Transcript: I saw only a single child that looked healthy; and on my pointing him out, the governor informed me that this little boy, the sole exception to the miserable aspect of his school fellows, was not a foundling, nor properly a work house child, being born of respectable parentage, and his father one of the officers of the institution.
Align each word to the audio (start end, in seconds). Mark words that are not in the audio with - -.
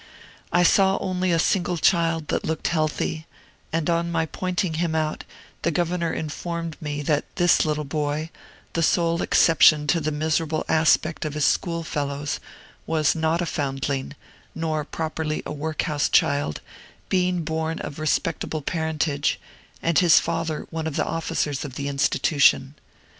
I 0.51 0.63
saw 0.63 0.97
only 0.97 1.31
a 1.31 1.37
single 1.37 1.77
child 1.77 2.29
that 2.29 2.43
looked 2.43 2.69
healthy; 2.69 3.27
and 3.71 3.87
on 3.87 4.11
my 4.11 4.25
pointing 4.25 4.73
him 4.81 4.95
out, 4.95 5.23
the 5.61 5.69
governor 5.69 6.11
informed 6.11 6.75
me 6.81 7.03
that 7.03 7.23
this 7.35 7.65
little 7.65 7.83
boy, 7.83 8.31
the 8.73 8.81
sole 8.81 9.21
exception 9.21 9.85
to 9.85 9.99
the 9.99 10.11
miserable 10.11 10.65
aspect 10.67 11.23
of 11.23 11.35
his 11.35 11.45
school 11.45 11.83
fellows, 11.83 12.39
was 12.87 13.13
not 13.13 13.43
a 13.43 13.45
foundling, 13.45 14.15
nor 14.55 14.83
properly 14.85 15.43
a 15.45 15.51
work 15.53 15.83
house 15.83 16.09
child, 16.09 16.61
being 17.09 17.43
born 17.43 17.77
of 17.77 17.99
respectable 17.99 18.63
parentage, 18.63 19.39
and 19.83 19.99
his 19.99 20.19
father 20.19 20.65
one 20.71 20.87
of 20.87 20.95
the 20.95 21.05
officers 21.05 21.63
of 21.63 21.75
the 21.75 21.87
institution. 21.87 22.73